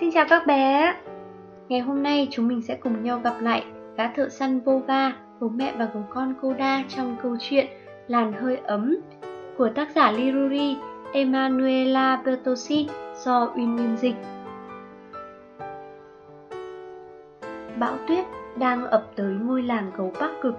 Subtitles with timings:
[0.00, 0.94] Xin chào các bé.
[1.68, 3.64] Ngày hôm nay chúng mình sẽ cùng nhau gặp lại
[3.96, 7.66] Gã thợ săn Vova, gấu mẹ và gấu con Koda trong câu chuyện
[8.08, 8.96] Làn hơi ấm
[9.56, 10.76] của tác giả Liruri
[11.12, 12.88] Emanuela Bertosi
[13.24, 14.14] do Uyên Uyên dịch.
[17.78, 18.24] Bão tuyết
[18.56, 20.54] đang ập tới ngôi làng gấu Bắc Cực.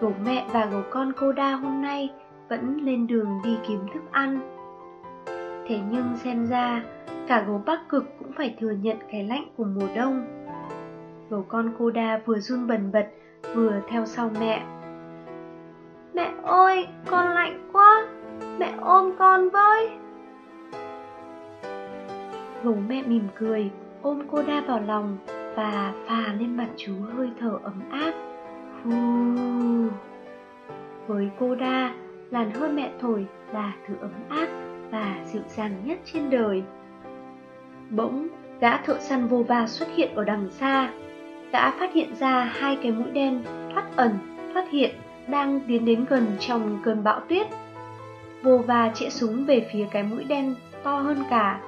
[0.00, 2.10] Gấu mẹ và gấu con Koda hôm nay
[2.48, 4.40] vẫn lên đường đi kiếm thức ăn.
[5.68, 6.82] Thế nhưng xem ra
[7.28, 10.26] cả gấu Bắc Cực cũng phải thừa nhận cái lạnh của mùa đông
[11.30, 13.06] Gấu con cô đa vừa run bần bật
[13.54, 14.66] vừa theo sau mẹ
[16.14, 18.06] Mẹ ơi, con lạnh quá,
[18.58, 19.90] mẹ ôm con với
[22.64, 23.70] Gấu mẹ mỉm cười,
[24.02, 25.18] ôm cô đa vào lòng
[25.56, 28.12] và phà lên mặt chú hơi thở ấm áp
[28.84, 28.92] Hù.
[31.06, 31.94] Với đa,
[32.30, 34.48] làn hơi mẹ thổi là thứ ấm áp
[34.90, 36.62] và dịu dàng nhất trên đời.
[37.90, 38.28] Bỗng,
[38.60, 40.90] gã thợ săn vô ba xuất hiện ở đằng xa.
[41.52, 44.18] Gã phát hiện ra hai cái mũi đen thoát ẩn,
[44.52, 44.90] thoát hiện
[45.28, 47.46] đang tiến đến gần trong cơn bão tuyết.
[48.42, 51.60] Vô va chĩa súng về phía cái mũi đen to hơn cả.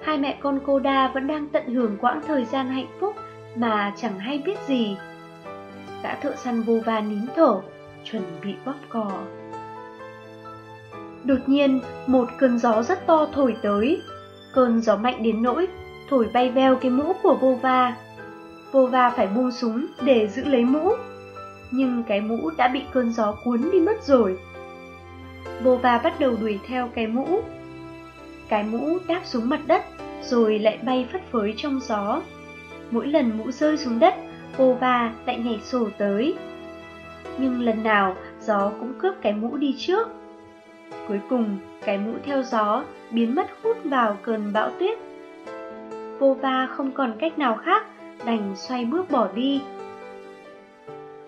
[0.00, 3.16] Hai mẹ con cô đa vẫn đang tận hưởng quãng thời gian hạnh phúc
[3.56, 4.96] mà chẳng hay biết gì.
[6.02, 7.60] Gã thợ săn vô va nín thở,
[8.04, 9.10] chuẩn bị bóp cò.
[11.24, 14.02] Đột nhiên, một cơn gió rất to thổi tới.
[14.52, 15.68] Cơn gió mạnh đến nỗi
[16.10, 17.96] thổi bay veo cái mũ của Vova.
[18.72, 20.92] Vova phải buông súng để giữ lấy mũ.
[21.70, 24.38] Nhưng cái mũ đã bị cơn gió cuốn đi mất rồi.
[25.62, 27.42] Vova bắt đầu đuổi theo cái mũ.
[28.48, 29.84] Cái mũ đáp xuống mặt đất,
[30.22, 32.20] rồi lại bay phất phới trong gió.
[32.90, 34.14] Mỗi lần mũ rơi xuống đất,
[34.56, 36.34] Vova lại nhảy sổ tới.
[37.38, 40.08] Nhưng lần nào gió cũng cướp cái mũ đi trước.
[41.08, 44.98] Cuối cùng, cái mũ theo gió biến mất hút vào cơn bão tuyết.
[46.18, 47.86] Vô va không còn cách nào khác,
[48.24, 49.62] đành xoay bước bỏ đi.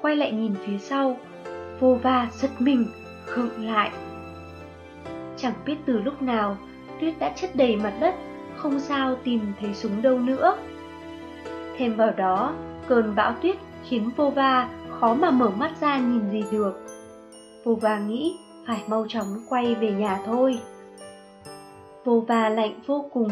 [0.01, 1.17] Quay lại nhìn phía sau,
[1.81, 2.87] vô va giật mình,
[3.27, 3.91] khựng lại.
[5.37, 6.57] Chẳng biết từ lúc nào,
[7.01, 8.15] tuyết đã chất đầy mặt đất,
[8.57, 10.57] không sao tìm thấy súng đâu nữa.
[11.77, 12.53] Thêm vào đó,
[12.89, 14.69] cơn bão tuyết khiến vô va
[15.01, 16.81] khó mà mở mắt ra nhìn gì được.
[17.65, 18.37] Vô va nghĩ
[18.67, 20.59] phải mau chóng quay về nhà thôi.
[22.05, 23.29] Vô va lạnh vô cùng,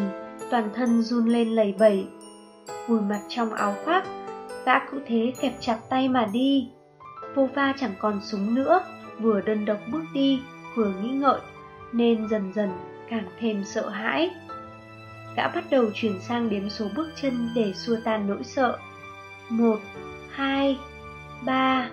[0.50, 2.06] toàn thân run lên lầy bẩy.
[2.88, 4.04] Vùi mặt trong áo khoác,
[4.64, 6.68] gã cứ thế kẹp chặt tay mà đi.
[7.34, 8.80] Vô va chẳng còn súng nữa,
[9.20, 10.40] vừa đơn độc bước đi,
[10.74, 11.40] vừa nghĩ ngợi,
[11.92, 12.70] nên dần dần
[13.10, 14.30] càng thêm sợ hãi.
[15.36, 18.78] Gã bắt đầu chuyển sang đếm số bước chân để xua tan nỗi sợ.
[19.48, 19.78] Một,
[20.30, 20.78] hai,
[21.44, 21.90] ba,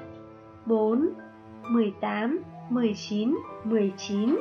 [0.65, 1.09] bốn,
[1.69, 4.39] mười tám, 19, 19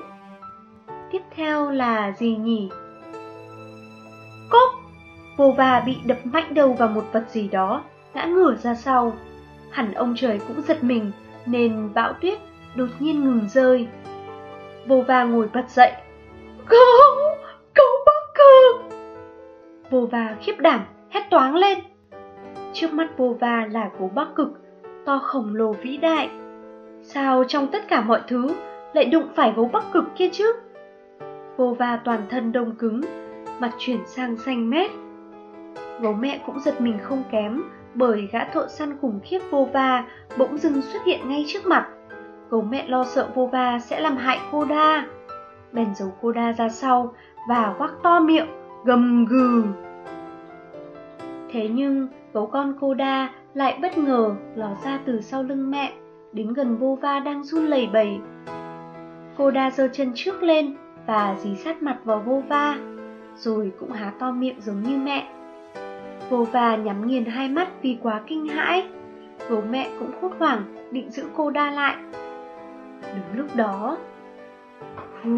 [1.10, 2.70] Tiếp theo là gì nhỉ?
[4.50, 4.70] Cốc!
[5.36, 7.84] Vô va bị đập mạnh đầu vào một vật gì đó,
[8.14, 9.12] ngã ngửa ra sau.
[9.70, 11.12] Hẳn ông trời cũng giật mình,
[11.46, 12.38] nên bão tuyết
[12.74, 13.88] đột nhiên ngừng rơi.
[14.86, 15.92] Vô va ngồi bật dậy.
[16.66, 17.36] Cậu!
[17.74, 18.98] Cậu bắc cực!
[19.90, 21.78] Vô va khiếp đảm, hét toáng lên.
[22.72, 24.48] Trước mắt vô va là cố bắc cực,
[25.06, 26.30] to khổng lồ vĩ đại
[27.10, 28.48] Sao trong tất cả mọi thứ
[28.92, 30.52] lại đụng phải gấu bắc cực kia chứ?
[31.56, 33.00] Vô va toàn thân đông cứng,
[33.58, 34.90] mặt chuyển sang xanh mét.
[36.00, 37.62] Gấu mẹ cũng giật mình không kém
[37.94, 40.04] bởi gã thợ săn khủng khiếp vô va
[40.38, 41.88] bỗng dưng xuất hiện ngay trước mặt.
[42.50, 45.06] Gấu mẹ lo sợ vô va sẽ làm hại cô đa.
[45.72, 47.14] Bèn giấu cô đa ra sau
[47.48, 48.48] và quắc to miệng,
[48.84, 49.64] gầm gừ.
[51.50, 55.92] Thế nhưng gấu con cô đa lại bất ngờ ló ra từ sau lưng mẹ
[56.32, 58.18] đến gần vô va đang run lẩy bẩy.
[59.36, 60.74] Cô đa giơ chân trước lên
[61.06, 62.78] và dí sát mặt vào vô va,
[63.36, 65.28] rồi cũng há to miệng giống như mẹ.
[66.30, 68.88] Vô va nhắm nghiền hai mắt vì quá kinh hãi.
[69.50, 71.96] Bố mẹ cũng hốt hoảng định giữ cô đa lại.
[73.02, 73.96] Đúng lúc đó,
[75.22, 75.30] hù,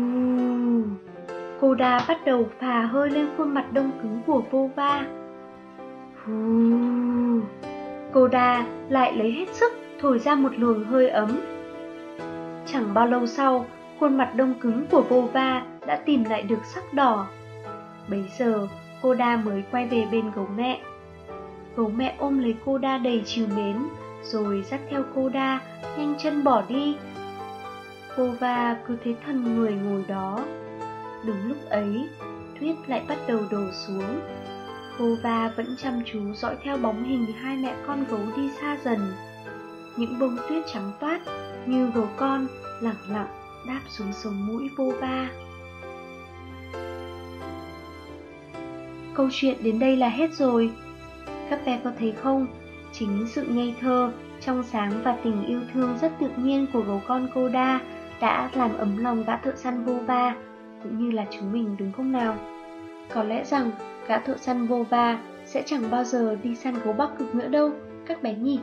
[1.60, 5.06] cô đa bắt đầu phà hơi lên khuôn mặt đông cứng của vô va.
[8.12, 11.40] Cô đa lại lấy hết sức thổi ra một luồng hơi ấm.
[12.66, 13.66] Chẳng bao lâu sau,
[14.00, 17.26] khuôn mặt đông cứng của Vova đã tìm lại được sắc đỏ.
[18.08, 18.68] Bấy giờ,
[19.02, 20.80] cô đa mới quay về bên gấu mẹ.
[21.76, 23.76] Gấu mẹ ôm lấy cô đa đầy trìu mến,
[24.22, 25.60] rồi dắt theo cô đa,
[25.98, 26.96] nhanh chân bỏ đi.
[28.16, 30.38] Cô va cứ thế thân người ngồi đó.
[31.26, 32.08] Đúng lúc ấy,
[32.60, 34.20] tuyết lại bắt đầu đổ xuống.
[34.98, 38.76] Cô va vẫn chăm chú dõi theo bóng hình hai mẹ con gấu đi xa
[38.84, 38.98] dần
[40.00, 41.20] những bông tuyết trắng toát
[41.66, 42.46] như gấu con
[42.80, 43.28] lặng lặng
[43.66, 45.28] đáp xuống sống mũi vô ba
[49.20, 50.70] câu chuyện đến đây là hết rồi.
[51.50, 52.46] Các bé có thấy không?
[52.92, 57.02] Chính sự ngây thơ, trong sáng và tình yêu thương rất tự nhiên của gấu
[57.06, 57.80] con cô đa
[58.20, 60.34] đã làm ấm lòng gã thợ săn vô ba,
[60.82, 62.36] cũng như là chúng mình đúng không nào?
[63.14, 63.70] Có lẽ rằng
[64.08, 67.48] gã thợ săn vô ba sẽ chẳng bao giờ đi săn gấu bắc cực nữa
[67.48, 67.70] đâu,
[68.06, 68.60] các bé nhỉ?